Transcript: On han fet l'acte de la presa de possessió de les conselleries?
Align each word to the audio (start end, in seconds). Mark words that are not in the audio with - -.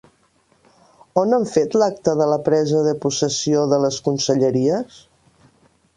On 1.23 1.35
han 1.37 1.45
fet 1.51 1.77
l'acte 1.81 2.15
de 2.21 2.27
la 2.33 2.39
presa 2.49 2.81
de 2.89 2.97
possessió 3.05 3.69
de 3.75 3.83
les 3.85 4.03
conselleries? 4.09 4.99